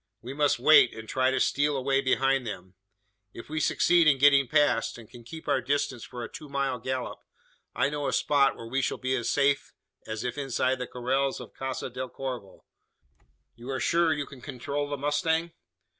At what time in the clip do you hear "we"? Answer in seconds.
0.23-0.33, 3.49-3.59, 8.65-8.81